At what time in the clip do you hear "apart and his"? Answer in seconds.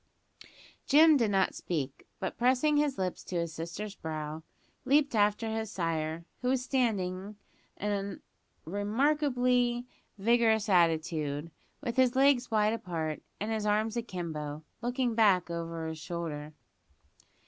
12.73-13.67